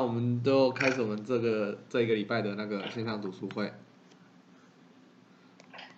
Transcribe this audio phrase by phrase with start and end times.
[0.00, 3.70] 那我们就开始我们这个这一个礼拜的那个线上读书会。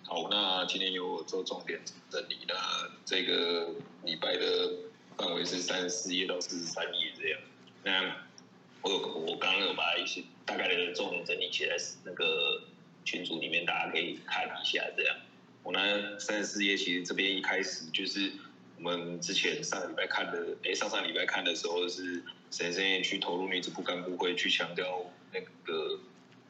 [0.03, 2.35] 好，那今天由我做重点整理。
[2.45, 2.53] 那
[3.05, 3.69] 这个
[4.03, 4.73] 礼拜的
[5.17, 7.39] 范围是三十四页到四十三页这样。
[7.85, 8.17] 那
[8.81, 12.61] 我有我刚刚有把一些大概的重点整理起来，那个
[13.05, 15.15] 群组里面大家可以看一下这样。
[15.63, 18.33] 我呢三十四页其实这边一开始就是
[18.83, 25.99] 我们之前上礼拜看的，哎上上礼拜看的时候是神圣业去投入女子部干部会去强调那个。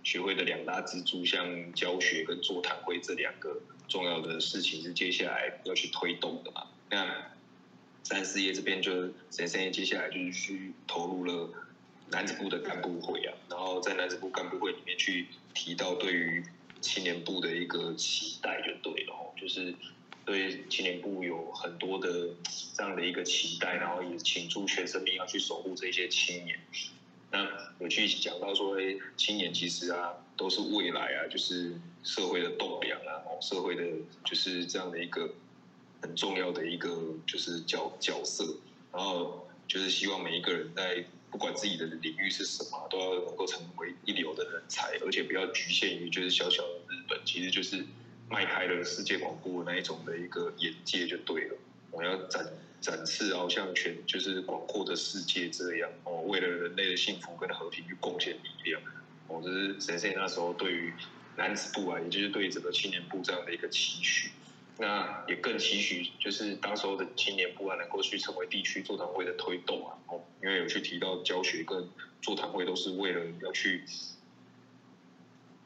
[0.06, 6.68] 学会的两大支柱，像教学跟座谈会这两个重要的事情是接下来要去推动的嘛？
[6.90, 7.32] 那
[8.04, 11.50] 三四页这边就是沈先生接下来就是去投入了
[12.10, 16.44] 男子部的干部会啊，然后在男子部干部会里面去提到对于
[16.82, 19.74] 青年部的一个期待就对了，就是
[20.26, 22.30] 对青年部有很多的
[22.76, 26.60] 这样的一个期待，然后也倾注全生命要去守护这些青年。
[27.32, 27.48] 那
[27.80, 33.84] 有去讲到说，哎，青年其实啊，都是未来啊，就是社会的栋梁啊，社会的
[34.24, 35.34] 就是这样的一个
[36.02, 36.90] 很重要的一个
[37.26, 38.46] 就是角角色，
[38.92, 47.84] 然后就是希望每一个人在不管自己的领域是什么，都要能够成为一流的人才，而且不要局限于就是小小的日本，其实就是
[48.34, 51.56] 迈开了世界广播那一种的一个眼界就对了，
[51.92, 52.44] 我要展。
[52.82, 58.82] 展示，好像全就是广阔的世界这样哦，为了人类的幸福跟和平去贡献力量
[59.30, 60.94] 哦，这是神仙那时候对于
[61.38, 64.32] 男子部啊，也就是对整个青年部这样的一个期许。
[64.78, 71.88] 那也更期许，就是当时候的青年部啊，能够去成为地区座谈会的推动啊哦，因为有去提到教学跟
[72.22, 73.86] 座谈会都是为了要去，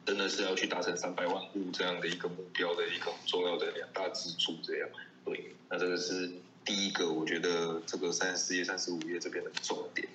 [0.08, 4.90] 真的是要去达成三百万户这样的一个目标的一个重要的两大支柱这样。
[5.24, 6.32] 对，那这个是。
[6.68, 10.06] 第一个，我觉得这个三十四页、三十五页这边的重点。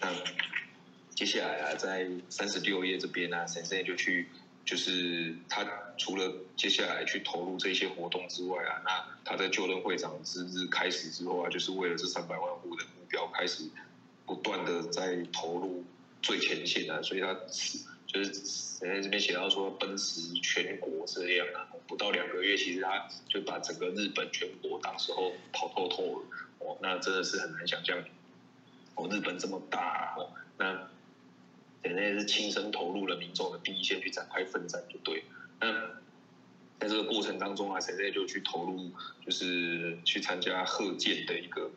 [0.00, 0.14] 那
[1.12, 4.28] 接下来啊，在三十六页这边呢，沈生就去，
[4.64, 5.66] 就是他
[5.96, 13.64] 除了接下来去投入这些活动之外啊，那他在就任会长之日开始之后啊，就是为了这三百万户的目标，开始
[14.24, 15.84] 不断的在投入
[16.22, 17.36] 最前线啊，所以他
[18.08, 18.30] 就是
[18.80, 26.26] 在这边写到说，奔驰全国这样啊，不到两个月，其实他就把整个日本全国当时候跑透透了。
[26.60, 28.02] 哦，那真的是很难想象，
[28.94, 30.88] 哦，日本这么大哦，那
[31.82, 35.24] 人家是亲身投入了民众的第一线去展开奋战，就对。
[35.60, 35.70] 那
[36.80, 38.90] 在这个过程当中啊，谁谁就去投入，
[39.22, 41.70] 就是去参加贺建的一个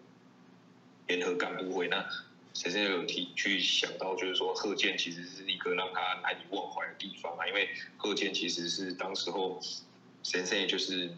[1.08, 2.06] 联合干部会，那。
[2.54, 7.48] 谁谁有提去想到，就是说贺建其实是一个让他难以忘怀的地方啊？
[7.48, 9.60] 因为贺建其实是当时候
[10.24, 11.12] 先生就是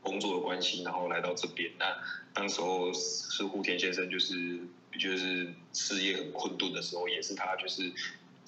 [0.00, 1.70] 工作的关系，然后来到这边。
[1.78, 1.96] 那
[2.32, 4.58] 当时候是户田先生，就是
[4.98, 7.92] 就是事业很困顿的时候，也是他就是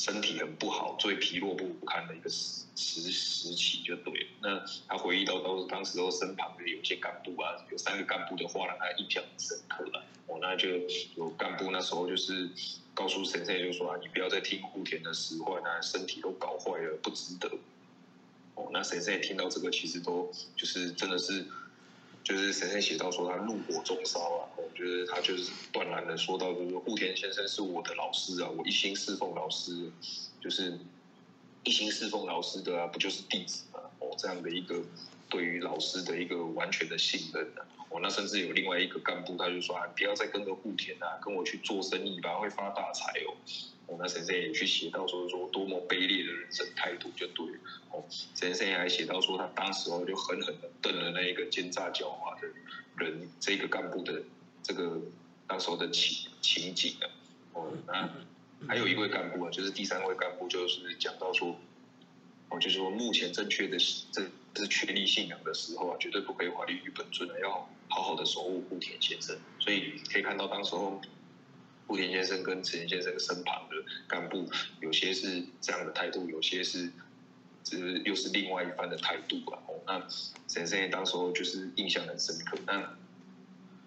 [0.01, 4.27] 身体很不好、最疲弱不堪的一个时时时期，就对了。
[4.41, 10.03] 那他回忆到都是当时候身旁的有些干部啊，有三个干部的话，让他印象很深刻了。
[10.27, 10.71] 哦，那就
[11.17, 12.49] 有干部那时候就是
[12.95, 17.51] 告诉神仙，就说啊，你不要再听户田的使唤啊，身体都搞坏了，不值得。
[18.55, 21.47] 哦，那神仙听到这个，其实都就是真的是，
[22.23, 29.91] 就是神仙写到说他怒火中烧啊，我觉得他就是断然的说到，就是户田先生是我的老师啊，我一心侍奉老师，
[30.41, 30.79] 就是
[31.65, 33.81] 一心侍奉老师的啊，不就是弟子嘛？
[33.99, 34.83] 哦，这样的一个
[35.29, 37.67] 对于老师的一个完全的信任啊。
[37.89, 43.35] 哦，那甚至有另外一个干部，他就说啊，不要再跟着户田啊，跟我去做生意吧，会发大财哦。
[43.91, 47.59] 哦，那神仙也去写到说说多么卑劣的人生态度就对了。
[47.91, 48.05] 哦，
[48.37, 52.47] 神仙还写到说他当时候就狠狠的瞪了那一个奸诈狡猾的
[52.97, 54.23] 人，这个干部的
[54.63, 55.01] 这个
[55.49, 57.11] 那时候的情情景啊。
[57.53, 58.09] 哦，那
[58.69, 61.59] 还有一位干部啊，就是第三位干部，就是讲到说，
[62.51, 63.77] 哦，就是说目前正确的
[64.13, 64.23] 这
[64.63, 67.69] 是确立信仰的时候啊，绝对不可以怀疑于本尊的要。
[67.93, 71.03] 好好的守护户田先生，所以可以看到，当时候
[71.91, 73.75] 户田先生跟陈先生身旁的
[74.07, 74.49] 干部，
[74.81, 76.89] 有些是这样的态度，有些是，
[77.65, 79.59] 是又是另外一番的态度啊。
[79.67, 80.07] 哦，那
[80.47, 82.57] 神生当时候就是印象很深刻。
[82.65, 82.97] 那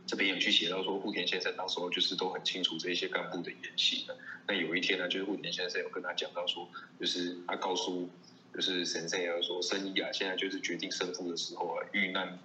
[0.05, 4.17] 这边有去写到说，户田先生当时候就是都很清楚这些干部的言行的。
[4.49, 8.09] 那有一天呢，就是户田先生有跟他讲到说，就是他告诉
[8.53, 12.37] 就是神生要说，生意啊，现在就是决定胜负的时候啊，遇难。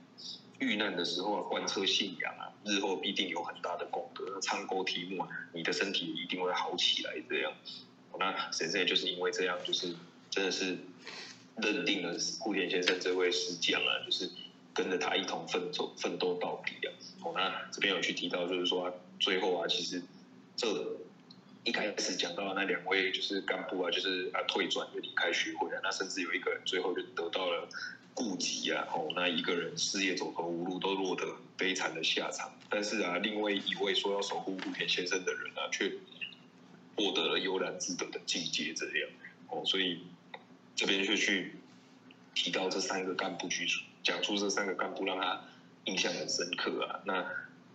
[0.58, 4.40] 遇难的时候啊，贯彻信仰啊，日后必定有很大的功德。
[4.40, 7.14] 参沟题目啊，你的身体一定会好起来。
[7.28, 7.52] 这样，
[8.18, 9.94] 那神圣就是因为这样，就是
[10.30, 10.76] 真的是
[11.56, 14.30] 认定了顾田先生这位师匠啊，就是
[14.74, 16.92] 跟着他一同奋斗奋斗到底啊。
[17.24, 20.02] 哦，那这边有去提到，就是说最后啊，其实
[20.56, 20.66] 这
[21.64, 27.68] 一开始讲到那两位就是干部啊，就是啊退转就离开学会了，那甚至有一个人最后就得到了
[28.18, 31.24] 顾及啊，哦，那一个人事业走投无路，都落得
[31.56, 32.52] 悲惨的下场。
[32.68, 35.92] 但是啊，另外一位说要守护户田先生的人啊，却
[36.96, 39.08] 获得了悠然自得的境界，这样
[39.46, 40.02] 哦，所以
[40.74, 41.54] 这边就去
[42.34, 43.64] 提到这三个干部去
[44.02, 45.40] 讲述这三个干部，让他
[45.84, 46.98] 印象很深刻啊。
[47.04, 47.24] 那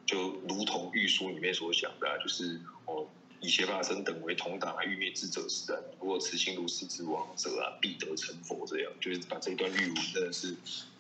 [0.06, 3.08] 就如同玉书里面所讲的，就是哦。
[3.44, 5.78] 以邪法生等为同党，欲灭智者时啊！
[6.00, 8.66] 如果慈心如是之王者啊，必得成佛。
[8.66, 10.56] 这样就是把这段玉文真的是，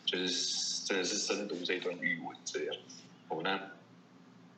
[0.05, 2.75] 就是真的是深读这段玉文这样。
[3.29, 3.57] 哦，那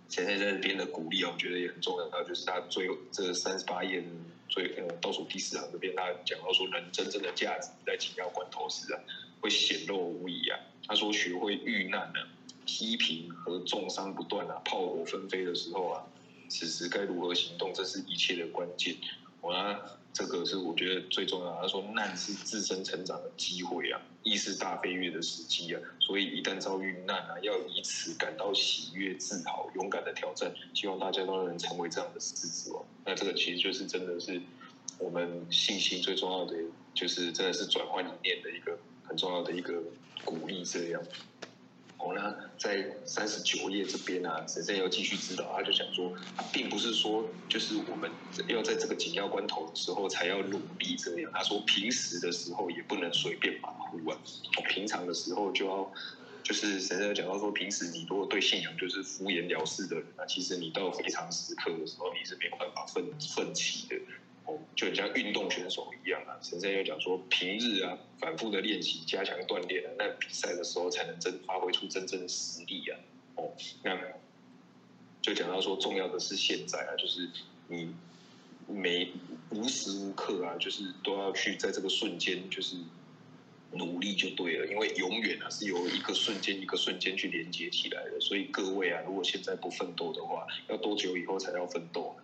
[0.09, 2.23] 现在在这边的鼓励啊，我觉得也很重要。
[2.23, 4.03] 就是他最后这三十八页
[4.49, 8.99] 最呃倒数第四行这边，他讲到说，人真正的价值在紧要关头时啊，
[9.41, 10.57] 会显露无疑啊。
[10.87, 12.19] 他说，学会遇难呢，
[12.65, 16.01] 批评和重伤不断啊，炮火纷飞的时候啊。
[16.49, 17.73] 此时该如何行动？
[17.73, 18.95] 这是一切的关键。
[19.41, 19.79] 我呢，
[20.11, 21.61] 这个是我觉得最重要。
[21.61, 25.81] 他说，难是自身成长的机会啊，亦是大飞跃的时机啊。
[25.99, 30.51] 所以一旦遭遇难啊，要以此感到喜悦、自豪、勇敢的挑战。
[30.73, 32.83] 希望大家都能成为这样的狮子王。
[33.05, 34.41] 那这个其实就是真的是
[34.97, 36.55] 我们信心最重要的，
[36.95, 39.83] 就是真的是转换理念的一个很重要的一个
[40.23, 40.63] 鼓励。
[40.63, 41.03] 这样。
[41.97, 46.13] 哦，那，在三十九页这边啊，神圣要继续指导，他就想说，
[46.51, 48.11] 并不是说就是我们
[48.47, 51.31] 要在这个紧要关头的时候才要努力这样。
[51.33, 54.17] 他说，平时的时候也不能随便马虎啊，
[54.69, 55.91] 平常的时候就要，
[56.43, 63.03] 就是神圣讲到说，平时你如果对信仰就是敷衍了事的人啊，其实你到非常时刻的时候，你是没有办法奋
[63.35, 63.95] 奋起的。
[64.75, 66.37] 就很像运动选手一样啊。
[66.41, 72.99] 陈生又讲说，平日啊，反复的练习，加强锻炼啊，那比赛的时候才能真发挥出真正的实力啊。
[73.35, 73.51] 哦，
[73.83, 73.97] 那
[75.21, 77.29] 就讲到说，重要的是现在啊，就是
[77.67, 77.93] 你
[78.67, 79.11] 每
[79.49, 82.75] 无时无刻啊，就是都要去在这个瞬间，就是
[83.71, 84.67] 努力就对了。
[84.67, 88.19] 因为永远啊，是由一个瞬间一个瞬间去连接起来的。
[88.19, 92.23] 所以各位啊，如果现在不奋斗的话，要多久以后才要奋斗呢？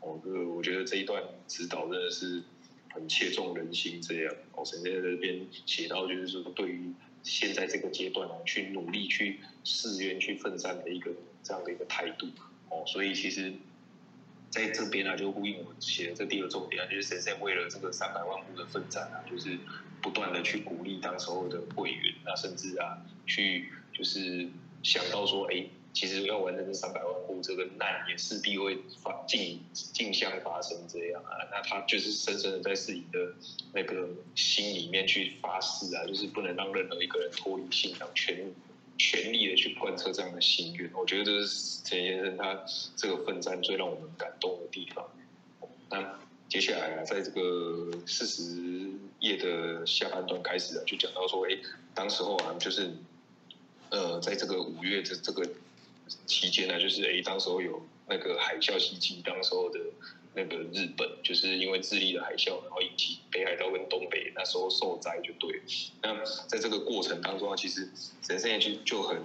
[0.00, 2.42] 哦，这个我觉得这一段指导真的是
[2.90, 4.00] 很切中人心。
[4.00, 6.92] 这样，哦，神在这边写到，就是说对于
[7.22, 11.10] 现在这个阶段啊，去努力去誓愿去奋战的一个
[11.42, 12.26] 这样的一个态度。
[12.70, 13.52] 哦，所以其实
[14.50, 19.58] 在这边啊，就呼应我写的这第二重点啊，就是神仙为了这个三百万户的奋战啊，就是
[20.00, 24.48] 不断的去鼓励当时候的会员，那甚至啊，去就是
[24.82, 25.66] 想到说，哎。
[25.94, 31.30] 其实要完成这三百万户，这个难也势必会发镜镜像发生这样啊。
[31.50, 33.34] 那他就是深深的在自己的
[33.72, 38.54] 那个心里面去发誓啊，就是不能让任何一个人脱离信仰，全
[38.96, 40.88] 全力的去贯彻这样的心愿。
[40.94, 42.64] 我觉得这是陈先生他
[42.94, 45.04] 这个奋战最让我们感动的地方。
[45.90, 51.58] 那接下来啊，在这个四十页的下半段开始啊，就讲到说，哎，
[51.92, 52.92] 当时候啊，就是
[53.90, 55.44] 呃，在这个五月的这个。
[56.26, 59.80] 期间呢，就是诶，当时候有那个海啸袭击，当时候的
[60.34, 65.60] 那个日本，就是因为智利的海啸，然后引起北海道跟东北那时候受灾就对。
[66.02, 67.90] 那在这个过程当中啊，其实
[68.22, 69.22] 神圣就就很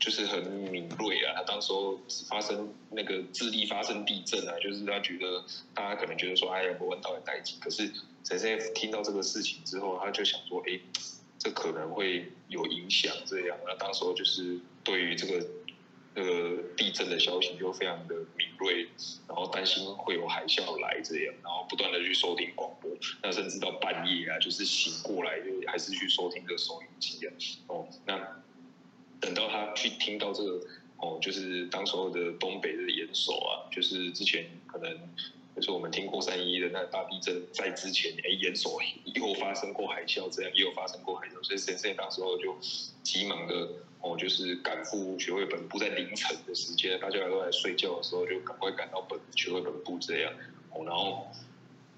[0.00, 1.34] 就是很敏锐啊。
[1.36, 5.44] 他当时候发生那个智利发生地震啊，就是他觉得
[5.74, 7.56] 大家可能觉得说，哎呀，我湾岛也待机。
[7.60, 7.90] 可是
[8.24, 10.78] 神圣听到这个事情之后，他就想说，哎，
[11.38, 13.56] 这可能会有影响这样。
[13.66, 15.46] 那当时候就是对于这个。
[16.18, 18.88] 这个地震的消息就非常的敏锐，
[19.28, 22.90] 然后担心会有海啸来这样，然后不断的去收听广播，
[23.22, 27.32] 那甚至到半夜啊，就是醒过来就还是去收听这个收音机啊。
[27.68, 28.42] 哦，那
[29.20, 30.60] 等到他去听到这个
[30.96, 34.92] 哦，就是当时候的东北的严守啊，就是之前可能
[35.54, 38.76] 就是我们听过三一的那大地震，在之前哎严守
[39.14, 42.58] 又发生过海啸，这样也有发生过海啸，所以先生当时候就
[43.04, 43.68] 急忙的。
[44.00, 50.32] 哦，就是赶赴学会本部，在凌晨的时间，大家都在睡觉的时候，就赶快赶到本学会本部这样。
[50.70, 51.26] 哦，然后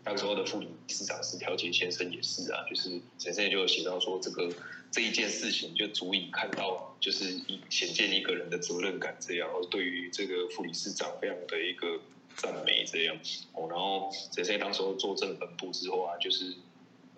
[0.05, 4.51] 那时候的副理事长石条杰先生也是啊，就是先生就有写到说，这个
[4.91, 9.49] 这一件事情就足以看到，就是一显见一个人的责任感这样。
[9.71, 12.01] 对于这个副理事长非常的一个
[12.35, 13.15] 赞美这样。
[13.53, 16.55] 哦，然后先生当时候坐镇本部之后啊，就是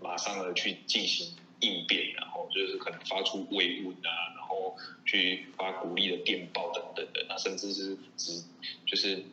[0.00, 4.10] 马上的去进行应变，然后就是可能发出慰问啊。
[4.36, 4.76] 然后
[5.06, 8.42] 去发鼓励的电报等等的，那甚至是指
[8.86, 9.24] 就是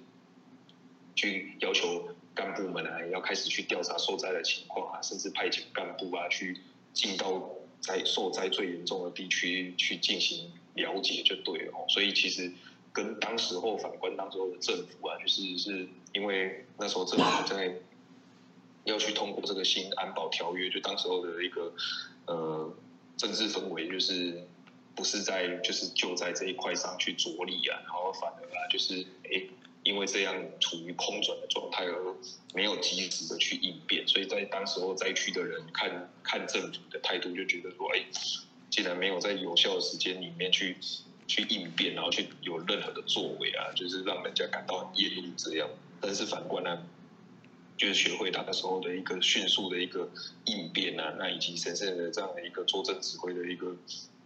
[1.16, 6.58] 去要求干部们啊，要开始去调查受灾的情况啊，甚至派遣干部啊去
[6.94, 7.50] 进到
[7.82, 11.74] 灾受灾最严重的地区去进行了解，就对了。
[11.90, 12.52] 所以其实
[12.94, 17.74] 跟当时候反观当时候的政府啊，就是是因为那时候政府在
[18.90, 21.74] 要去通过这个新安保条约，就当时候的一个
[22.26, 22.74] 呃
[23.18, 24.44] 政治氛围，就是
[24.96, 29.44] 不是在就是就在这一块上去着力啊，然后反而啊就是哎。
[29.82, 32.16] 因为这样处于空转的状态而
[32.54, 38.04] 没有及时的去应变，所以在当时候灾区的人看看政府的态度，就觉得说，哎，
[38.70, 40.78] 既然没有在有效的时间里面去
[41.28, 45.70] 去应变，然后去有任何的作为啊，就是让人家感到很厌恶这样。
[46.02, 46.86] 但是反观呢，
[47.80, 50.08] 就是学会他那时候的一个迅速的一个
[50.46, 53.76] 应变啊，那以及神圣的这样的一个作战指挥的一个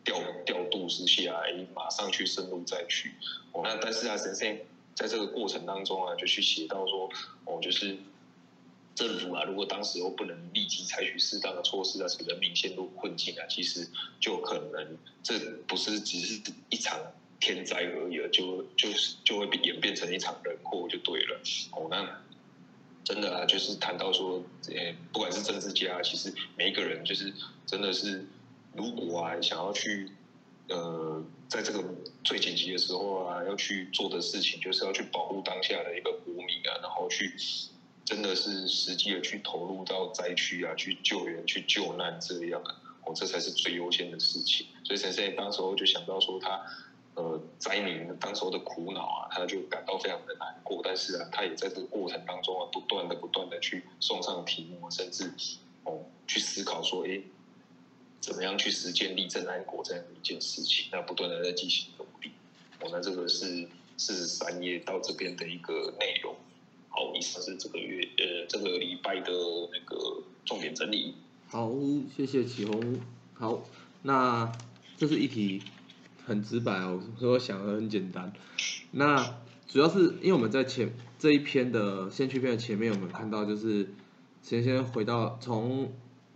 [0.04, 3.14] 调调度之下，哎，马上去深入灾区。
[3.54, 4.58] 哦，那但是啊，神圣。
[4.96, 7.10] 在这个过程当中啊，就去写到说，
[7.46, 7.98] 哦，就是
[8.94, 13.88] 政府啊，如果当时又不能立即采取适当的措施啊，使人民陷入困境啊，其实
[14.20, 16.96] 就可能这不是只是一场
[17.40, 21.40] 天灾而已了，就就是就会演变成一场人祸就对了。
[21.72, 22.22] 哦，那
[23.04, 27.34] 真的啊，就是谈到说，呃，不管是政治家，其实每一个人就是
[27.66, 28.26] 真的是，
[28.74, 30.12] 如果啊想要去。
[30.70, 31.84] 呃，在这个
[32.24, 37.36] 最紧急的时候啊，要去做的事情，就是要去保护当下的一个国民啊，然后去
[38.06, 42.64] 真的是实际的去投入到灾区啊，去救援、去救难这样，
[43.04, 44.66] 哦，这才是最优先的事情。
[44.86, 46.66] 所以陈先生当时候就想到说，他
[47.16, 55.32] 呃灾民当时候的苦恼啊，他就感到非常的难过，但是啊，他也在这个过程当中啊，不断的、不断的去送上题目，甚至
[55.84, 57.22] 哦去思考说，哎。
[58.24, 60.86] 怎么样去实践立正安国这样的一件事情？
[60.94, 62.32] 那不断的在进行努力。
[62.80, 63.68] 哦，那这个是
[63.98, 66.34] 四十三页到这边的一个内容。
[66.88, 69.34] 好，以上是这个月呃这个礼拜的
[69.74, 71.16] 那个重点整理。
[71.50, 71.70] 好，
[72.16, 72.98] 谢谢启宏。
[73.34, 73.62] 好，
[74.04, 74.50] 那
[74.96, 75.62] 这是一题
[76.26, 78.32] 很直白哦，所以我想的很简单。
[78.92, 79.36] 那
[79.68, 83.94] 主要是因为我们在前这一篇的先驱篇的前面，我们看到就是
[84.42, 85.92] 先先回到从。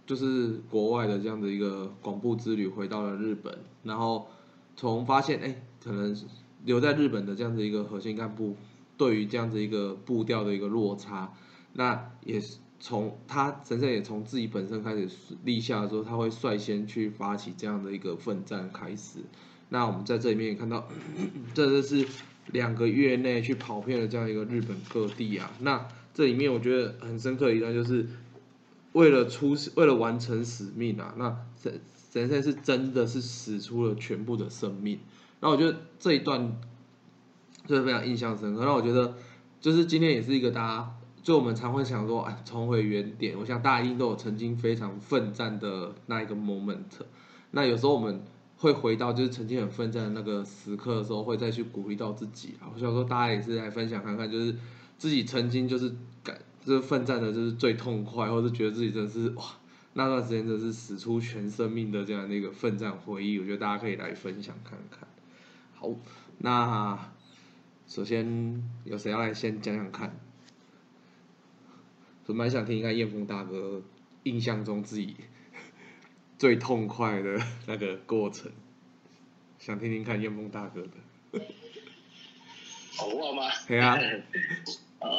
[0.05, 4.29] 就是国外的这样的一个广布之旅，回到了日本，然后
[4.77, 6.15] 从发现哎，可能
[6.63, 8.55] 留在日本的这样的一个核心干部，
[8.95, 11.33] 对于这样子一个步调的一个落差，
[11.73, 15.09] 那也是从他神圣也从自己本身开始
[15.43, 19.19] 立下说他会率先去发起这样的一个奋战开始。
[19.69, 20.87] 那我们在这里面也看到，
[21.53, 22.07] 这就是
[22.51, 25.51] 两个月内去跑遍了这样一个日本各地啊。
[25.59, 28.07] 那这里面我觉得很深刻一段就是。
[28.93, 31.79] 为了出为了完成使命啊，那神
[32.11, 34.97] 神圣是真的是使出了全部的生命。
[35.39, 36.59] 那我觉得这一段
[37.67, 38.65] 就是非常印象深刻。
[38.65, 39.13] 那我觉得
[39.61, 43.37] 就是今天也是一个大家，就我们常会想说，哎，重回原点。
[43.37, 47.05] 我想大家一定都有曾经非常奋战的那一个 moment。
[47.51, 48.23] 那有时候我们
[48.57, 52.69] 会回到就是曾经很奋战的那个时刻的时候，会再去鼓励到自己啊。
[52.73, 54.55] 我想说大家也是来分享看看，就是
[54.97, 56.37] 自己曾经就是感。
[56.65, 59.45] 就是奋战的就是最痛快，或是觉得自己真的是哇，
[59.93, 65.07] 那段时间真的是使出全生命的这样的一个奋战回忆，我觉得大家可以来分享看看。
[65.75, 65.89] 好，
[66.39, 66.99] 那
[67.87, 70.19] 首先有谁要来先讲讲看？
[72.25, 73.81] 我蛮想听一下燕峰大哥
[74.23, 75.15] 印象中自己
[76.37, 78.51] 最痛快的那个过程，
[79.59, 81.41] 想听听看燕峰大哥的。
[82.95, 83.51] 好话吗？
[83.67, 83.97] 对啊。
[84.99, 85.09] 呃，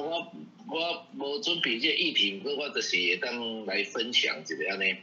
[0.00, 0.32] 我
[0.68, 4.96] 我无准备这议题，不过我就是会当来分享一个安尼。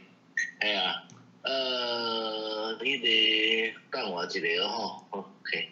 [0.60, 1.04] 哎呀，
[1.42, 5.68] 呃，你得等我一个吼，OK。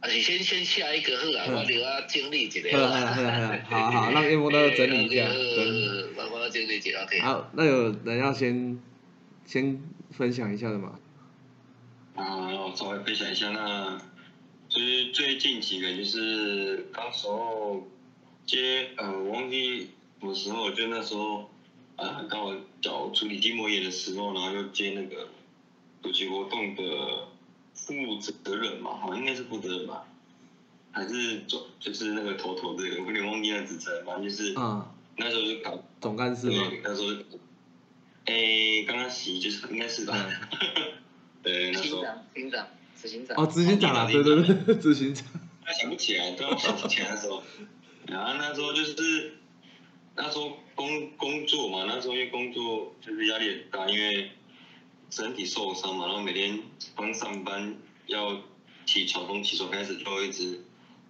[0.00, 2.72] 还是先先下一个好啊，我留啊整理一个。
[2.76, 5.26] 好好好，好好，让叶梦都整理一下。
[5.28, 5.81] 整理
[7.22, 8.80] 好，那有人要先
[9.44, 10.98] 先分享一下的吗？
[12.14, 14.00] 啊，我稍微分享一下那。
[14.68, 17.86] 就是最近几个，就是当时候
[18.46, 21.50] 接呃，我忘记什么时候，就那时候
[21.96, 25.28] 呃，刚好找处理筋膜炎的时候，然后又接那个
[26.02, 26.82] 暑期活动的
[27.74, 27.92] 负
[28.42, 30.06] 责人嘛，好像应该是负责人吧，
[30.90, 34.82] 还是做就是那个头头这个，我有点忘记那职称，反正就是嗯
[35.18, 37.08] 那时候就搞总干事嘛，那时候
[38.26, 40.14] 诶，刚刚洗就是应该是吧，
[41.42, 42.04] 对，那时候。
[43.02, 45.24] 执行长哦，执行长啊，对对对， 执行长。
[45.64, 47.42] 他想不起来，都要想起来那时候，
[48.06, 49.34] 然后那时候就是
[50.14, 54.30] 那时候工工作嘛，那时候因为工作就是压力很大，因为
[55.10, 56.60] 身体受伤嘛，然后每天
[56.96, 57.74] 刚上班
[58.06, 58.40] 要
[58.86, 60.64] 起床，从起床开始就一直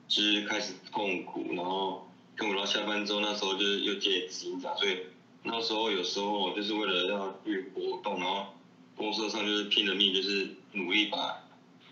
[0.08, 4.98] 就是开始痛苦，然后跟我到下班之后，那时候就是又接执行长，所以
[5.42, 8.54] 那时候有时候我就是为了要去活动，然后
[8.96, 11.38] 公司上就是拼了命，就是努力把。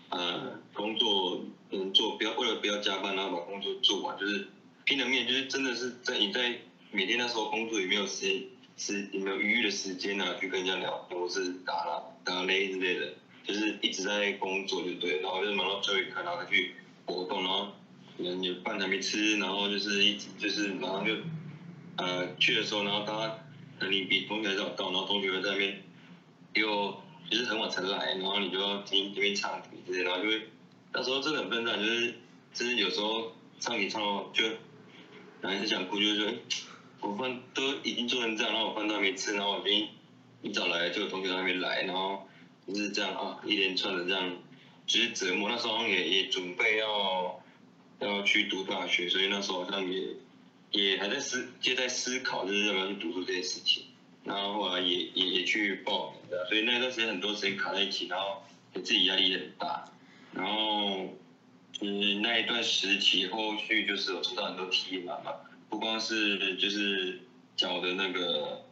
[0.09, 4.45] 呃，工作嗯做，不要为了不要加班，然后把工作做完，就是
[4.83, 6.59] 拼了命，就是真的是在你在
[6.91, 8.43] 每天那时候工作也没有时间，
[8.75, 13.13] 是也没有余裕的时间啊，去跟人家聊或是打啦打擂之类的，
[13.45, 17.69] 就是一直在工作就对，然后就是忙到最后一刻，然后去活动，然后
[18.23, 21.13] 可能有饭还没吃，然后就是一就是马上就
[21.97, 23.39] 呃去的时候，然后大家
[23.79, 25.81] 可能你比同学还早到，然后同学会在那边
[26.53, 26.95] 又
[27.29, 30.41] 就是很晚才来，然后你就要听这边唱题之类，然后就会
[30.93, 32.13] 那时候真的很笨蛋，就是
[32.53, 34.45] 就是有时候唱题唱到就
[35.41, 36.33] 然后很想哭，就是说。
[37.03, 39.89] 我饭都已经做成这样，然后我饭都还没吃，然后我已经
[40.43, 42.29] 一早来，就有同学还没来，然后
[42.67, 44.37] 就是这样啊，一连串的这样，
[44.85, 45.49] 就是折磨。
[45.49, 47.41] 那时候也也准备要
[48.01, 50.07] 要去读大学，所以那时候好像也
[50.71, 53.83] 也还在思，就在思考，就是要不要去读书这件事情。
[54.23, 58.43] 然后后来也也也去报名的，所以那段时间很多时间卡在一起，然后
[58.73, 59.91] 给自己压力也很大。
[60.33, 61.09] 然后
[61.71, 65.31] 就是那一段时期，后续就是有出到很多题嘛嘛。
[65.69, 67.19] 不光是就是
[67.55, 68.63] 脚的那个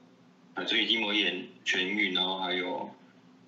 [0.54, 2.90] 啊，所以筋膜炎痊愈，然后还有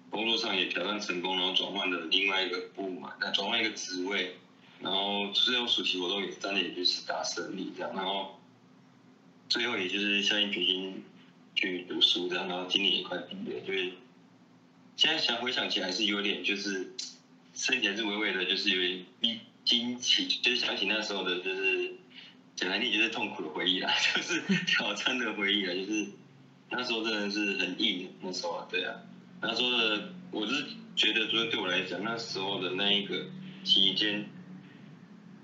[0.10, 4.36] 工作上也挑战成功，然后转换了另外一个部门，那转换一个职位，
[4.82, 8.40] 然后最后暑期活动也真的也就是打胜利这样，然后
[9.50, 11.04] 最后也就是下定决心
[11.56, 13.92] 去读书这样，然后今年也快毕业，就是
[14.96, 16.94] 现在想回想起来还是有点就是
[17.54, 21.94] 身体还是微微的，就是有点一惊奇，就是想起那时候的就是。
[22.54, 26.06] 讲来你就是痛苦的回忆啦， 就是挑战的回忆啦，就是
[26.70, 28.94] 那时候真的是很硬，那时候啊，对啊，
[29.42, 30.66] 那时候的我是
[30.96, 33.26] 觉得，就是对我来讲，那时候的那一个
[33.64, 34.30] 期间，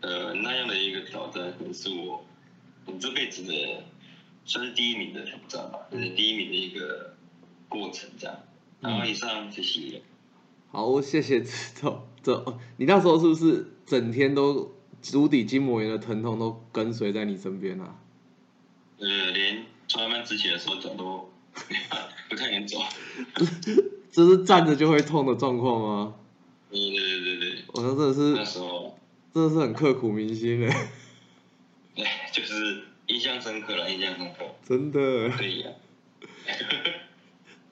[0.02, 2.26] 呃，那样的一个挑战，可能是我
[2.86, 3.84] 我这辈子的
[4.46, 7.16] 算是第一名的挑战吧，就是第一名的一个
[7.70, 8.40] 过程这样。
[8.80, 10.02] 然后以上谢谢。
[10.72, 12.08] 好，谢谢石头。
[12.22, 14.76] 这你那时候是不是整天都？
[15.00, 18.00] 足底筋膜炎的疼痛都跟随在你身边啊？
[18.98, 21.30] 呃，连出门之前的时候脚都
[22.28, 22.80] 不太能走。
[24.12, 26.16] 这是站着就会痛的状况吗？
[26.72, 28.77] 对对对对我说真的是那时候
[29.34, 30.90] 真的是很刻骨铭心哎。
[31.96, 34.46] 对，就是印象深刻了，印象深刻。
[34.64, 35.30] 真的。
[35.38, 35.72] 对呀。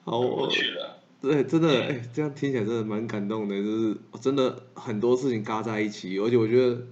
[0.04, 1.02] 好，我去了。
[1.20, 6.86] 对，真的，哎，这样听起来真的蛮感动的，就是真的很多事情嘎在一起，而且我觉得。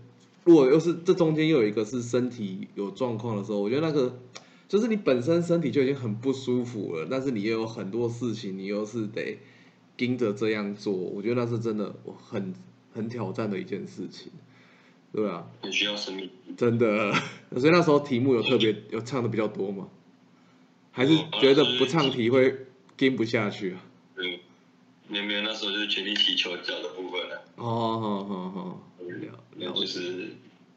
[0.46, 4.20] 如果又是这中间又有一个是身体有状况的时候，我觉得那个
[4.68, 9.38] 就是你本身身体就已经很不舒服了，但是你又有很多事情，你又是得
[9.96, 12.52] 盯着这样做，我觉得那是真的很
[12.92, 14.30] 很挑战的一件事情，
[15.14, 15.46] 对啊？
[15.62, 16.28] 很需要生命。
[16.56, 17.12] 真的，
[17.56, 19.88] 所以那时候题目有特别有唱的比较多嘛？
[20.90, 22.54] 还是觉得不唱题会
[22.96, 23.80] 跟不下去啊？
[24.16, 24.38] 嗯，
[25.08, 27.44] 没有没有，那时候就是全力祈求脚的部分了。
[27.56, 28.80] 哦，好好好。
[29.56, 30.30] 了，就是，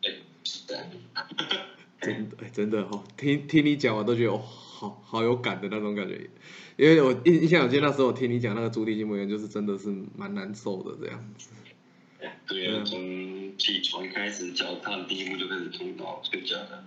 [0.04, 0.12] 哎，
[2.02, 6.30] 真的，哎，真的哦，听听你讲我都觉得哦，好好有感的那种感觉，
[6.78, 11.50] 因为我印印象有记那时候我听你讲那个足底筋膜炎，就是真的是蛮难受的这样子。
[12.48, 13.00] 对啊，从
[13.58, 16.84] 起床开始，脚踏第一步就开始痛到睡觉了。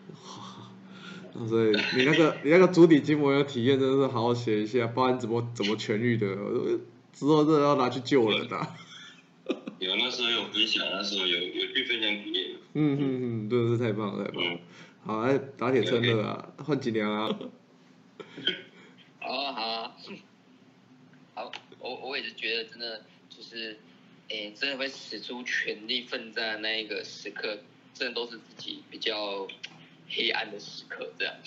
[1.49, 6.27] 所以你那个你那个足底筋膜炎体验，真的是好好写一下，不然怎么怎么痊愈的，
[7.13, 8.67] 之后真的要拿去救人的。
[9.79, 12.51] 有那时候有分享，那时候有有去分享体验。
[12.75, 14.61] 嗯嗯嗯，真的是太棒了，太棒了。
[15.05, 17.29] 好，来打铁趁热啊，换几年啊。
[19.21, 19.93] 好啊好啊，
[21.35, 23.79] 好， 我我也是觉得真的就是，
[24.31, 27.59] 诶，真的会使出全力奋战的那一个时刻，
[27.95, 29.47] 真的都是自己比较
[30.09, 31.35] 黑暗的时刻，这样，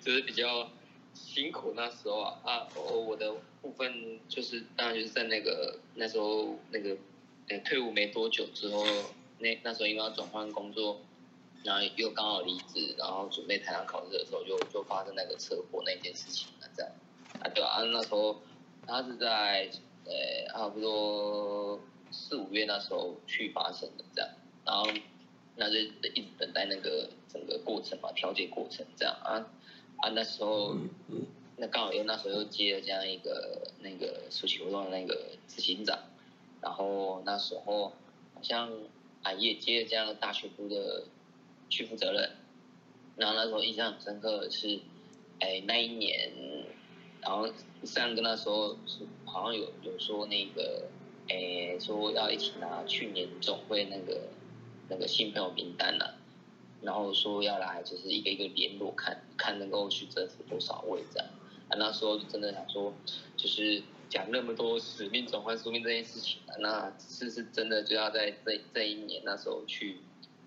[0.00, 0.70] 就是比较
[1.14, 6.96] 辛苦那时候啊啊，我我的部分就是当然就是在那个那时候那个。
[7.64, 8.86] 退伍没多久之后，
[9.40, 11.00] 那那时候因为要转换工作，
[11.64, 16.92] 然后又刚好离职，然后准备台上考试的时候，就就发生那个车祸那件事情了，这样
[17.40, 18.40] 啊对啊，那时候
[18.86, 19.68] 他是在
[20.04, 20.12] 呃
[20.52, 24.30] 差不多四五月那时候去发生的这样，
[24.64, 24.86] 然后
[25.56, 29.46] 那就一直等待那个整个过程嘛，调解过程这样啊
[29.98, 30.76] 啊那时候
[31.56, 35.98] 那刚好又那时候又接了这样一个那个暑期活动的那个执行长。
[36.62, 37.88] 然后那时候
[38.34, 38.70] 好像
[39.22, 41.04] 啊也接了这样的大学部的
[41.70, 42.32] 去负责任，
[43.16, 44.78] 然后那时候印象很深刻的是，
[45.38, 46.30] 哎那一年，
[47.22, 47.48] 然后
[47.82, 50.86] 三哥那时候是好像有有说那个，
[51.30, 54.28] 诶说要一起拿去年总会那个
[54.88, 56.14] 那个新朋友名单呐，
[56.82, 61.28] 然后说要来就是一个一个联络看看能够去征服多少位这样，
[61.68, 62.92] 啊那时候真的想说
[63.36, 63.82] 就是。
[64.10, 69.98] 讲那么多使命转换宿命这件事情啊，那是是真的就要在这这一年那时候去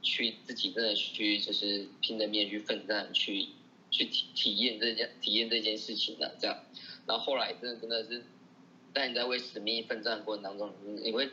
[0.01, 3.47] 去自己真的去就是拼着命去奋战去
[3.89, 6.57] 去体体验这件体验这件事情呢、这样，
[7.07, 8.25] 然后后来真的真的是，
[8.93, 10.71] 但你在为使命奋战过程当中，
[11.03, 11.29] 你会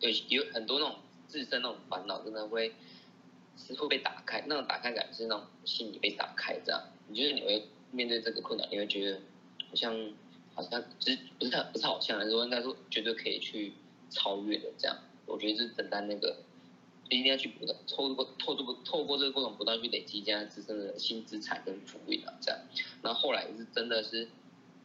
[0.00, 0.96] 有有很多那种
[1.28, 2.74] 自身那种烦恼，真的会
[3.56, 9.20] 是会被打开，那种打开感是那种心里被打开这样，你觉得你会面对这个困难，你会觉得
[9.68, 10.12] 好像
[10.54, 13.74] 好像其实不是不是好像，而是说应该说绝对可以去
[14.10, 14.96] 超越的这样。
[15.26, 16.36] 我觉得是等待那个
[17.08, 22.58] 一定要去不断透过透过透过这个过程不断去累积这样自身的新资产跟福利啊这样。
[23.02, 24.28] 那后来是真的是，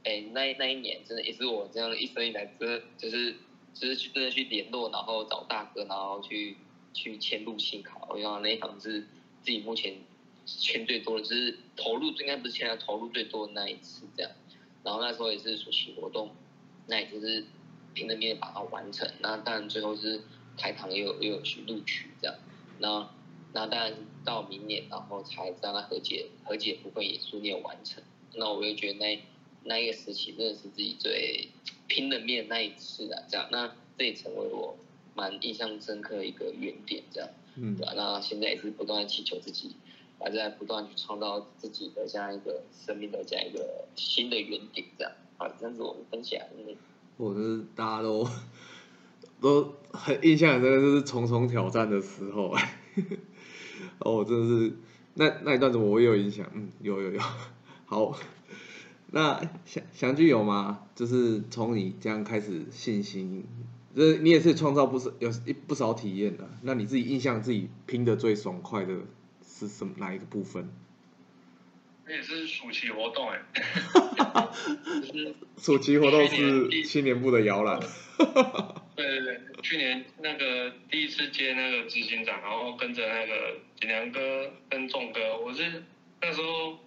[0.04, 3.36] 哎那那一年真的也是我这样一生以来真的就是
[3.74, 6.58] 就是去真的去联络，然后找大哥，然后去
[6.94, 8.02] 去签入信卡。
[8.10, 9.02] 我想那一场是
[9.42, 9.96] 自己目前
[10.46, 14.32] 签最多的，就是投入应该不是签了投入最多的那一次这样。
[14.84, 16.32] 然后那时候也是暑期活动，
[16.88, 17.44] 那也就是
[17.94, 19.08] 拼了命把它完成。
[19.20, 20.22] 那当然最后是
[20.56, 22.36] 台糖也有也有去录取这样。
[22.80, 23.10] 那
[23.54, 28.02] 那当然到明年，然后才让他和解和解部分也顺利完成。
[28.36, 29.22] 那我就觉得那
[29.68, 31.50] 那一个时期真的是自己最
[31.88, 33.48] 拼了命的那一次啊，这样。
[33.52, 34.78] 那这也成为我
[35.16, 37.30] 蛮印象深刻的一个原点，这样。
[37.60, 39.76] 嗯对吧、那现在也是不断的祈求自己，
[40.20, 45.12] 还在不断去创造自己的这样一个生命的这样一个新的原点，这样。
[45.38, 46.40] 好，这样子我们分享。
[46.56, 46.76] 嗯
[47.18, 48.28] 我就是大家都
[49.42, 52.56] 都很印象很深，就是重重挑战的时候，
[53.98, 54.78] 哦，真的是
[55.16, 56.48] 那那一段怎么我也有影响？
[56.54, 57.20] 嗯，有有有，
[57.88, 58.16] 好，
[59.12, 60.86] 那祥祥具有吗？
[60.96, 63.46] 就是从你这样开始信心，
[63.96, 68.94] 就是你也是创造不少有一不少体验的，那你自己印象自己拼的最爽快的
[69.46, 70.70] 是什么哪一个部分？
[72.06, 73.42] 那也是暑期活动哎、
[75.02, 77.80] 就是暑期活动是第青年部的摇篮，
[78.96, 84.20] 对对对，去年那个第一次接那个执行长，然后跟着那个锦良哥
[84.70, 85.84] 跟仲哥，我是
[86.22, 86.80] 那时候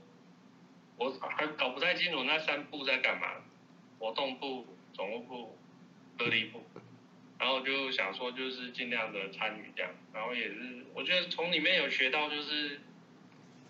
[1.00, 3.26] 我还搞不太清楚那三部在干嘛，
[3.98, 5.58] 活动部、总务部、
[6.18, 6.62] 隔离部，
[7.38, 12.82] 然后就想说就是尽量的参与这样，然后也是我觉得从里面有学到就是，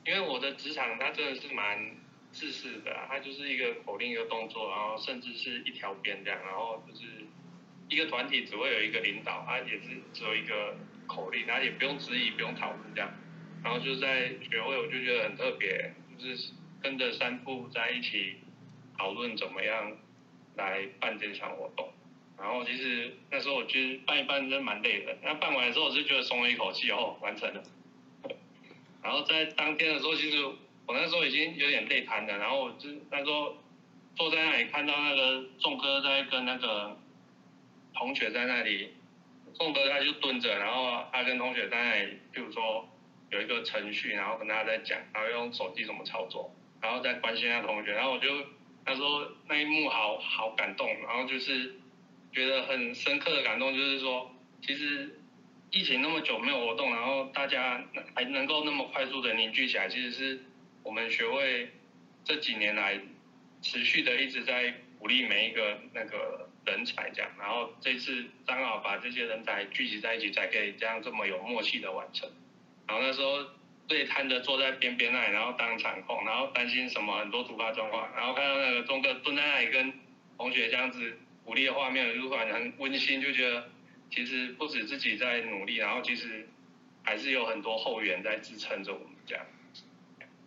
[0.04, 1.94] 因为我的职场它真的是蛮
[2.32, 7.06] 自私的、它就是一个口令一个动作，然后甚至是一条边这样，然后就是
[7.88, 13.08] 一个团体只会有一个领导，他也是只有一个口令，他也不用质疑，不用讨论这样。
[13.62, 18.36] 然后就在学会，我就觉得很特别，就是跟着三部在一起
[18.98, 19.96] 讨论怎么样
[20.56, 21.88] 来办这场活动。
[22.38, 27.62] 然后其实那时候我觉得办一办真蛮累的，那办完之后我就觉得松了一口气，哦，完成了。
[29.02, 30.42] 然后在当天的时候，其实
[30.86, 33.56] 我那时候已经有点累瘫了，然后我就那时候
[34.16, 36.96] 坐在那里看到那个仲哥在跟那个
[37.94, 38.94] 同学在那里，
[39.54, 42.88] 仲哥他就蹲着，然后他跟同学在那里，譬如说
[43.30, 48.28] 有一个程序，然后跟大家在讲，然后用手机怎么操作，然后再关心他同学，然后我就
[48.84, 51.74] 他说那一幕好好感动，然后就是
[52.32, 55.20] 觉得很深刻的感动，就是说其实
[55.70, 57.82] 疫情那么久没有活动，然后大家
[58.14, 60.40] 还能够那么快速的凝聚起来，其实是
[60.82, 61.70] 我们学会
[62.24, 62.98] 这几年来
[63.62, 72.28] 持续的一直在鼓励每一个那个人才这样，然后这次刚好把这些人才聚集在一起，才可以这样这么有默契的完成。
[72.86, 73.44] 然后那时候
[73.90, 79.92] 累瘫的坐在边边那里，然后当场控，然后担心什么很多突发状况，然后看到那个钟哥蹲在那里跟
[80.38, 83.68] 同学这样子鼓励的画面，就感觉很温馨，就觉得
[84.10, 86.48] 其实不止自己在努力，然后其实
[87.02, 89.44] 还是有很多后援在支撑着我们这样。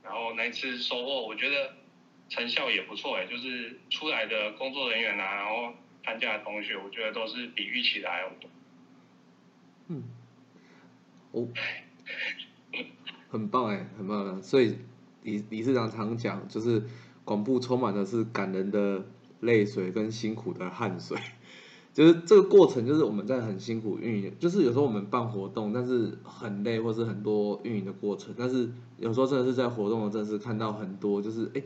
[0.03, 1.75] 然后那一次收获，我觉得
[2.29, 8.49] 成效也不错哎，就是出来的工作人员啊，然后参加的同学，我觉得都是比预期的还要多。
[9.89, 10.03] 嗯，
[11.31, 11.47] 哦，
[13.33, 14.43] 很棒哎，很棒。
[14.43, 14.75] 所以
[15.23, 16.83] 李理事长常讲，就是
[17.25, 19.03] 广布充满的是感人的
[19.39, 21.17] 泪水跟辛苦的汗水。
[21.93, 31.63] 就是这个过程，就是我们在很辛苦运营，就是有时候我们办活动，但是很累，或是很多运营的过程，但是有时候真的是在活动的正式看到很多，就是哎，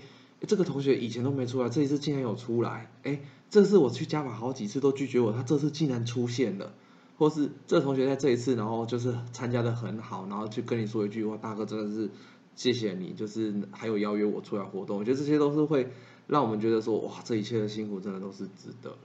[0.48, 6.74] 这个同学以前都没出来，这一次竟然有出来，哎，这次我去加码好几次都拒绝我，他这次竟然出现了。
[7.18, 12.10] 或是这同学在这一次，然后就是参加的很好，然后去跟你说一句话，大哥真的是
[12.56, 15.90] 谢谢你，就是还有邀约我出来活动，我觉得这些都是会
[16.28, 18.98] 让我们觉得说，哇，这一切的辛苦真的都是值得，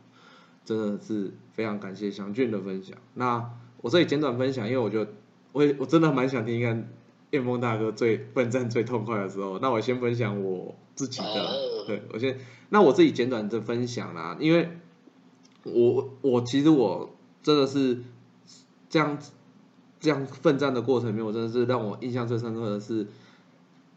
[0.65, 2.99] 真的是非常感谢祥俊的分享。
[3.15, 5.11] 那我这里简短分享，因为我觉得
[5.53, 6.89] 我也我真的蛮想听看
[7.31, 9.59] 燕峰大哥最奋战最痛快的时候。
[9.59, 14.69] 那我先分享我自己的，哦对我先，那我自己简短的分享啦，因为
[15.65, 17.99] 我我其实我真的是
[18.89, 19.19] 这样
[20.01, 23.07] 这样奋战的过程里面，我真的是让我印象最深刻的是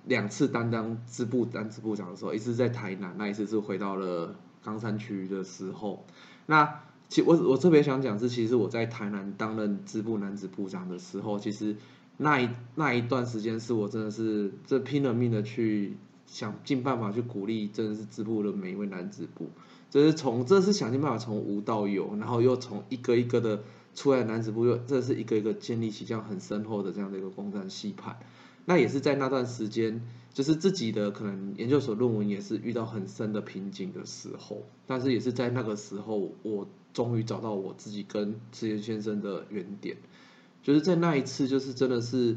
[0.06, 6.06] 两次担当支部单支部长的时候，一次在台南，那一次是回到了冈山区的时候。
[6.46, 11.76] 那其我我特别想讲是，其实我在台南担任支部男子部长的时候，其实
[12.18, 19.50] 那一那一段时间是我真的是这拼了命的去想尽办法去鼓励，真的是支部的每一位男子部。
[19.90, 28.20] 就是从，这是想尽办法从无到有，然后又从一个一个的出来男子部，又这是一个一个建立起这样很深厚的这样的一个攻占戏盘。
[28.66, 30.02] 那也是在那段时间，
[30.34, 39.96] 就是自己的可能研究所论文也是遇到很深的瓶颈的时候，但是也是在那个时候，我终于找到我自己跟池岩先生的原点，
[40.62, 42.36] 就是在那一次，就是真的是，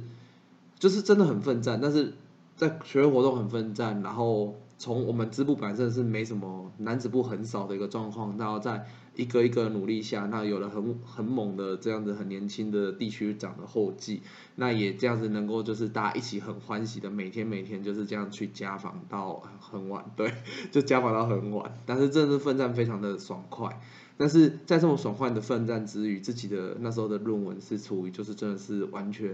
[0.78, 2.12] 就是真的很奋战，但是
[2.56, 4.54] 在学会活动很奋战，然后。
[4.78, 8.86] 从我们支部本身是没什么男子部很少的一个状况，然后在
[9.16, 14.22] 一个一个努力下，那有了很很猛的这样子很年轻的地区长的后继，
[14.54, 20.32] 那也这样子能够就是大家一起很欢喜的每天每天就是这样去家访到很晚，对，
[20.70, 23.80] 就家访到很晚，但是真的是奋战非常的爽快，
[24.16, 29.32] 但是在这么爽快的奋战之余，自己的那时候的论文是处于就是真的是完全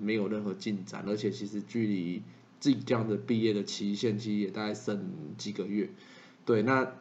[0.00, 2.22] 没有任何进展，而且其实距离。
[2.64, 5.90] 自己这样的毕业的期限其实也大概剩几个月，
[6.46, 6.92] 对，那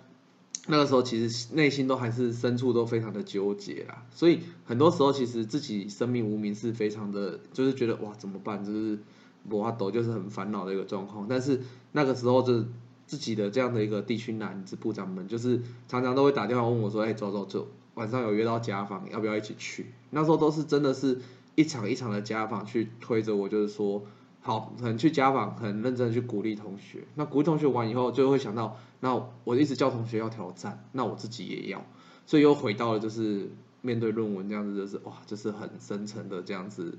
[0.67, 8.99] 那个时候其实内心都还是深处都非常的纠结啦，所以很多时候其实自己生命无名是非常的，就是觉得哇怎么办，就是
[9.47, 11.27] 摩阿斗就是很烦恼的一个状况。
[11.29, 11.61] 但是
[11.93, 12.65] 那个时候就
[13.07, 19.93] 自己的这样的一个地区男子部长们，就是常常都会打电话问我说，哎，走走走，晚上有约到家访，要不要一起去？
[20.09, 21.21] 那时候都是真的是
[21.55, 24.03] 一场一场的家访去推着我，就是说。
[24.45, 27.05] 好，可能去家访，很认真的去鼓励同学。
[27.15, 31.85] 那鼓励同学完以后，就会想到，那我一直叫同学要挑战，那我自己也要，
[32.25, 33.49] 所以又回到了就是
[33.81, 36.97] 面对论文这样子，就是哇，就是很深沉的这样子，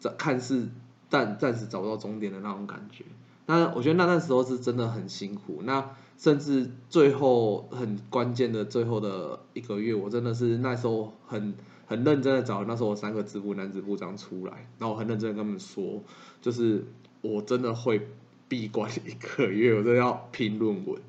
[0.00, 0.70] 这看似
[1.10, 3.04] 暂暂时找不到终点的那种感觉。
[3.44, 5.60] 那我觉得那段时候是真的很辛苦。
[5.64, 11.52] 那甚至最后很关键的最后的一个月，我真的是那时候很。
[11.92, 16.02] 很认真的找那时候我三个支部男子部长出来，然后我很认真的跟他们说，
[16.40, 16.86] 就是
[17.20, 18.08] 我真的会
[18.48, 21.02] 闭关一个月，我都要拼论文。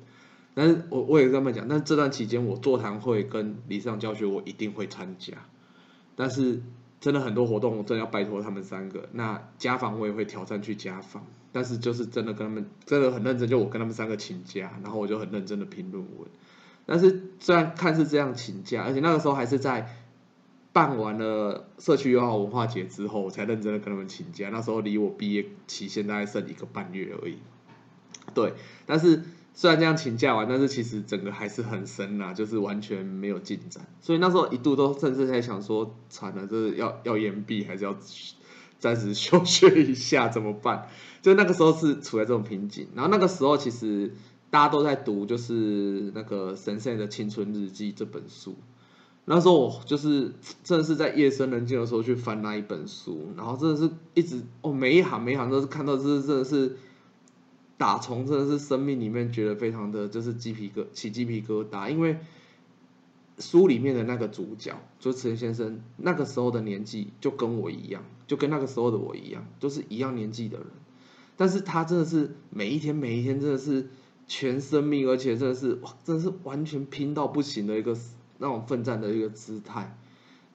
[0.52, 5.32] 但是我我也跟他们讲，但这段期间我座谈会跟理上教学我一定会参加，
[6.16, 6.60] 但是
[7.00, 9.08] 真的很多活动我真的要拜托他们三个。
[9.12, 16.28] 那家访我也会挑战去家访，但是就是真的跟他们真的很认真，就我跟他们三个请假，然后我就很认真的拼论文。
[16.84, 19.88] 但是虽然看似这样请假，而且那个时候还是在。
[20.74, 24.50] 办完了社区友好文化节之后，我才认真的跟他们请假。
[24.50, 27.38] 那时候离我毕业期限大概剩一个半月而已。
[28.34, 29.22] 对，但是
[29.54, 33.86] 虽然这样请假完，但是其实整个还是很深呐，就是完全没有进展。
[34.00, 37.96] 所以那时候一度都甚至在想说，惨了，这是要要延毕还是要
[38.80, 40.28] 暂时休学一下？
[40.28, 40.88] 怎么办？
[41.22, 42.88] 就那个时候是处在这种瓶颈。
[42.96, 44.12] 然后那个时候其实
[44.50, 48.56] 大家都在读，就是那个神圣的青春日记这本书。
[49.26, 50.32] 那时候我就是
[50.62, 56.76] 真的是在夜深人静的时候去翻那一本书，然后真的是一直哦每一行每一行都是看到这真的是
[57.78, 62.18] 打从真的是生命里面觉得非常的就是鸡皮疙起鸡皮疙瘩，因为
[63.38, 70.66] 书里面的那个主角就陈先生，那个时候的年纪就跟我一样，就跟那个时候的我一样，都是一样年纪的人，
[71.38, 73.88] 但是他真的是每一天每一天真的是
[74.28, 77.96] 全生命，而且真的是哇真的是完全拼到不行的一个。
[78.44, 79.96] 那种奋战的一个姿态，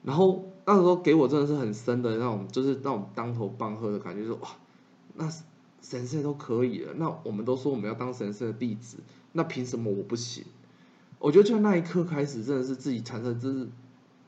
[0.04, 4.48] 然后那时候给我真的是很深的那种，就是那种当头棒喝的感觉，说哇，
[5.16, 5.28] 那
[5.82, 8.98] 神圣都可以了，那我们都说我们要当神圣的弟子，
[9.32, 10.44] 那凭什么我不行？
[11.18, 13.68] 我觉得就那一刻开始，真的是自己产生，就是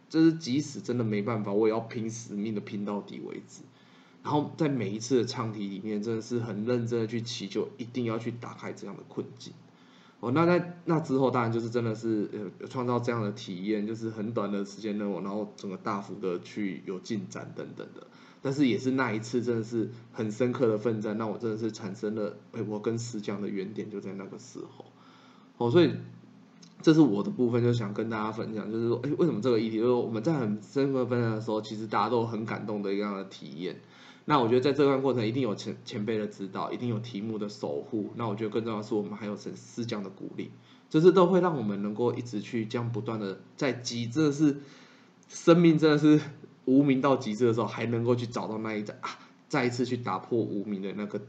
[0.08, 3.62] 就是即使真的没办法，我也要拼死命的拼到底为止。
[4.24, 9.52] 然后在每一次的唱题里面，真的是很认真的去祈求，一定要去打开这样的困境。
[10.22, 12.30] 哦，那在那之后，当然就是真的是
[12.60, 18.06] 呃创造这样的体验，就是很短的时间内，我然后整个大幅的去有进展等等的。
[18.40, 24.84] 但是也是那一次，真的是很深刻的奋战，让我真的是产生了，哎，我跟石匠的原点就在那个时候。
[25.58, 25.92] 哦，所以
[26.82, 33.80] 这是我的部分，就想跟大家分享，就是说，哎，为什么这个议题，就是我们在很深刻分享的时候，其实大家都很感动的一样的体验。
[34.24, 38.10] 那我觉得在这段过程一定有前前辈的指导，一定有题目的守护。
[38.16, 40.50] 那我觉得更重要是，我们还有神师匠的鼓励，
[40.88, 44.58] 就是都会让我们能够一直去这样不断的在极致的是
[45.28, 46.20] 生命真的是
[46.66, 49.10] 无名到极致的时候，还能够去找到那一再啊，
[49.48, 51.20] 再一次去打破无名的那个，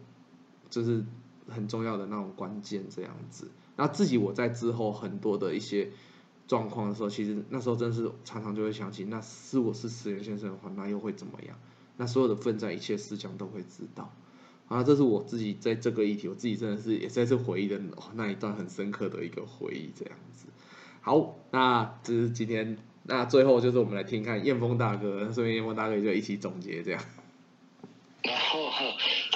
[0.69, 1.03] 就是
[1.47, 3.49] 很重要的那种关键这样子。
[3.75, 5.89] 那自己我在之后很多的一些
[6.47, 11.57] 状况的时候，其实那时候真是常常就会想起，那是我是石原先生的话，那又会怎么样？
[11.97, 14.13] 那所有的奋战一切思想都会知道。
[14.69, 17.79] 啊，这是我自己在这个议题，我自己真的是也在这回忆的
[18.15, 20.47] 那一段很深刻的一个回忆，这样子。
[21.01, 27.03] 好，那这是今天，那最后就是我们来听看燕峰大哥，顺便燕峰大哥就一起总结这样。
[28.23, 28.69] 然后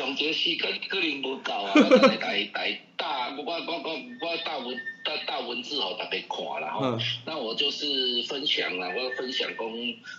[0.07, 1.73] 总结时间可能无够啊，
[2.21, 6.97] 来来大我我我我大文大大文字吼大家看啦吼。
[7.25, 9.67] 那我就是分享啦，我分享讲，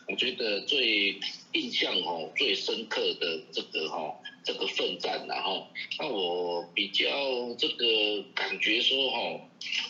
[0.06, 1.18] 我觉得最
[1.52, 5.66] 印象吼最深刻的这个吼这个奋战然后，
[5.98, 7.06] 那我比较
[7.56, 9.40] 这个感觉说吼，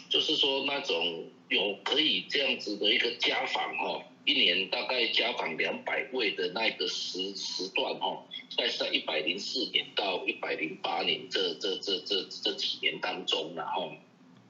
[0.08, 4.00] 就是说那种有可以这样子的一个家访吼。
[4.28, 8.22] 一年大概家访两百位的那个时时段哈，
[8.54, 13.90] 在在一百零四年到一百零八年这这这这这几年当中，然后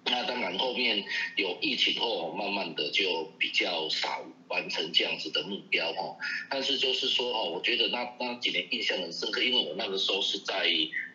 [0.04, 1.04] 那当然后面
[1.36, 6.16] 有疫情后，慢慢的就比较少完成这样子的目标哈。
[6.50, 10.68] 但是就是说哈，我觉得那那几年印象很深刻，因为我那个时候是在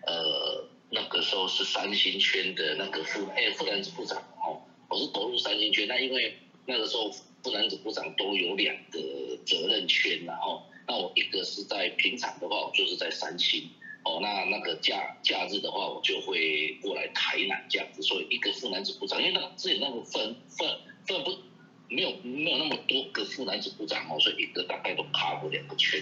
[0.08, 7.14] 呃那个时候是三星圈的那个副哎副男子部长哦，我是投入三星圈，那因为那个时候。
[7.44, 9.00] 副男子部长都有两个
[9.46, 13.70] 责任圈，然后那我一个是在平常的话，我就是在三星
[14.06, 20.68] 哦，那那个假假日的话，我就会过来台南这样子，所以一个副男子部长，因为那之前那个分分
[21.06, 21.32] 分不
[21.94, 26.02] 没有没有那么多个副男子部长哦，所以一个大概都卡过两个圈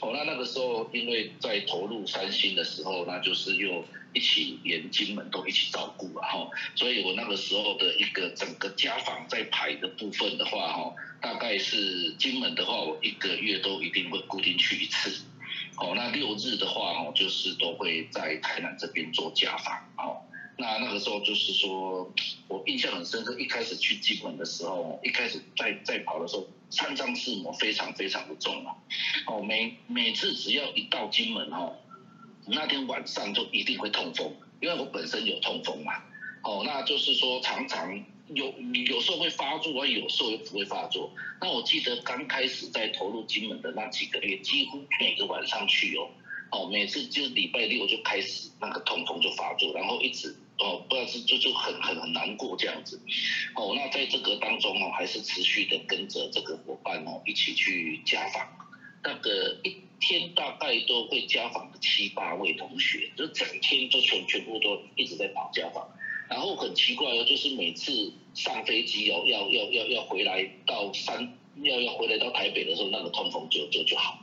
[0.00, 3.84] 哦，那那个时候因为在投入三星的时候，那就是又。
[4.14, 15.22] 一起连金门都一起照顾了哈，所以我那个时候的一个整个家访在排的部分的话哈，大概是金门的话，我一个月都一定会固定去一次，
[15.78, 20.20] 哦，那六日的话哦，就是都会在台南这边做家访，哦，
[20.56, 22.12] 那那个时候就是说
[22.48, 28.74] 我印象很深刻，一开始去金门的时候，一开始在在跑的时候，三张四模非常非常的重啊，
[29.26, 31.72] 哦，每每次只要一到金门哈。
[32.44, 35.92] 那天晚上就一定会痛风，因为我本身有痛风嘛。
[36.42, 38.52] 哦，那就是说常常有
[38.88, 41.08] 有时候会发作，而有时候又不会发作。
[41.40, 46.10] 那我记得刚开始在投入金门的那几个月，几乎每个晚上去哦，
[46.50, 53.00] 哦，每次就礼拜六就开始那个痛风就发作，然后一直哦，不知道是就就很很很难过这样子。
[53.56, 58.48] 哦，那在这个当中哦，还是持续的跟着这个伙伴哦一起去家访，
[59.02, 59.76] 那个一。
[60.04, 65.88] 天大概都会家访七八位同学，就整天就全全部都一直在跑家访，
[66.28, 74.18] 然后很奇怪哦，就是每次上飞机哦，要要要要回来到山，要要回来到台北的时候，那个痛风就就就好，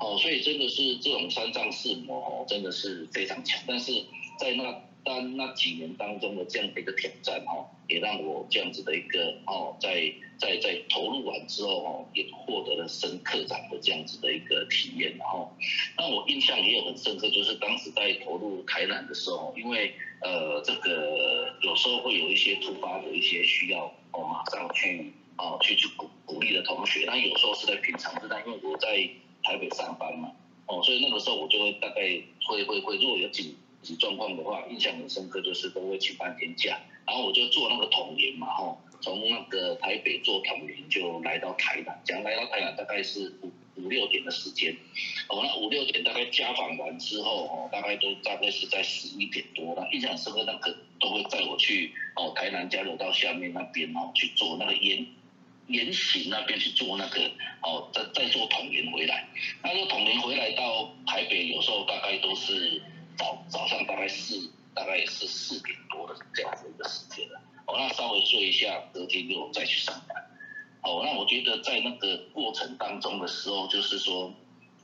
[0.00, 3.92] 哦，所以真的是这种三藏四魔哦，真的是非常强，但是
[4.40, 4.82] 在那。
[5.04, 15.54] 但那几年当中的这样的一个挑战哈，也让我这样子的一个哦，在在在投入完之后哦，也获得了深刻长的这样子的一个体验然后，
[15.98, 28.88] 那我印象也有很深刻，就是当时在投入台南的时候，因为呃这个有时候会有一些突发的一些需要哦，马上去哦去去鼓鼓励的同学，那有时候是在平常之但因为我在
[29.42, 30.32] 台北上班嘛，
[30.66, 32.00] 哦，所以那个时候我就会大概
[32.48, 33.54] 会会会如果有紧。
[33.96, 44.74] 状况的话，印象很深刻，就是都会请半天假，然后我就坐那个统联嘛，吼，从那个台北坐统联就来到台南，讲来到台南大概是五五六点的时间，
[45.28, 55.06] 哦，那五六点大概家访完之后，哦，大概都大概是在十一点多，那印象深刻那个都会载我去哦台南交流道下面那边哦去做那个沿
[55.66, 57.20] 沿行那边去做那个
[57.62, 59.28] 哦再再坐统联回来，
[59.62, 62.80] 那个统联回来到台北有时候大概都是。
[63.16, 67.40] 早早上大概四，大概也是四点多的这样子一个时间了。
[67.66, 70.22] 哦，那稍微睡一下，隔天就再去上班。
[70.82, 74.32] 哦，那我觉得在那个过程当中的时候，就是说，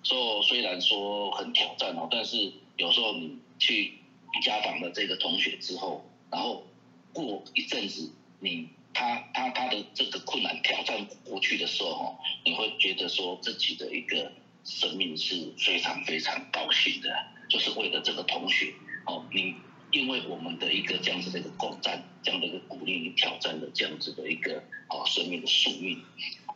[0.03, 3.99] 就虽然说很挑战哦，但是有时候你去
[4.43, 6.64] 家访了这个同学之后，然后
[7.12, 14.33] 过一阵子，你他他他的这个困难挑战过去的时候，你会觉得说自己的一个
[14.64, 17.09] 生命是非常非常高兴的。
[17.51, 18.73] 就是为了这个同学，
[19.05, 19.55] 哦，你
[19.91, 26.01] 因为我们的一个这样子的一个共战，这样的一个鼓励，你挑战了这样子的一个哦生命的宿命，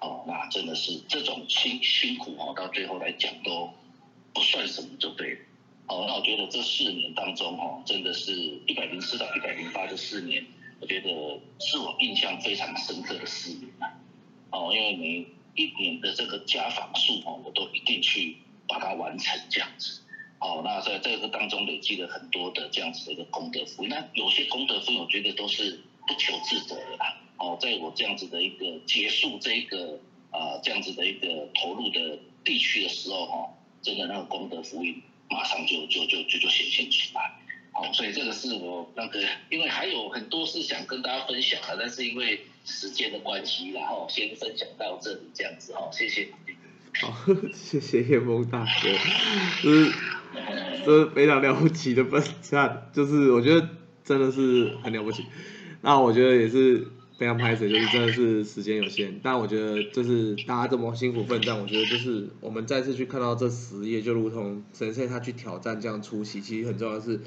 [0.00, 3.70] 哦，那真的是这种辛辛苦哦，到最后来讲都
[4.32, 5.40] 不算什么，就对了。
[5.86, 8.32] 哦，那我觉得这四年当中哦，真的是
[8.66, 10.46] 一百零四到一百零八这四年，
[10.80, 11.08] 我觉得
[11.58, 13.92] 是我印象非常深刻的四年啊。
[14.50, 15.26] 哦，因为每
[15.56, 18.36] 一年的这个家访数哦，我都一定去
[18.68, 20.00] 把它完成这样子。
[20.44, 27.16] 哦，那在这个当中累积了很多的这样子的一个功德福，那有些功德福，我觉得都是不求自得的啦。
[27.38, 29.98] 哦，在我这样子的一个结束这一个
[30.30, 33.48] 啊这样子的一个投入的地区的时候哈，
[33.80, 37.32] 真的那个功德福音马上就就就就就显现出来。
[37.72, 46.28] 好，所以这个是我那个，因为还有很多是想跟大家分享的，但是因为时间的关系，然后先分享到这里这样子哈，谢谢。
[47.04, 47.14] 好，
[47.52, 48.88] 谢谢叶峰大哥，
[49.62, 49.92] 就是
[50.86, 53.68] 这是非常了不起的分享，就是我觉得
[54.02, 55.26] 真的是很了不起。
[55.82, 56.86] 那我觉得也是
[57.18, 67.20] 非常拍摄，就是真的是时间有限，但我觉得就是大家这么辛苦奋战，我觉得就是我们再次去看到这十页，就如同神仙他去挑战这样出席，其实很重要的是。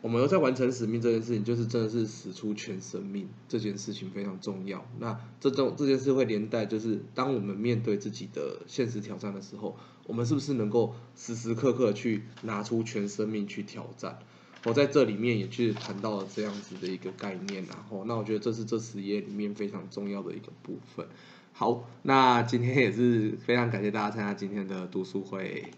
[0.00, 4.86] 我们又在完成使命这件事情，就是真的是使出全生命这件事情非常重要。
[5.00, 9.76] 那这种这件事会连带，就是当我们面对自己的现实挑战的时候，
[10.06, 14.20] 我们是不是能够时时刻刻去拿出全生命去挑战？
[14.64, 21.06] 我在这里面也去谈到了这样子的一个概念，然后那我觉得这是这十页里面非常重要的一个部分。
[21.52, 25.72] 好，那今天也是非常感谢大家参加今天的读书会。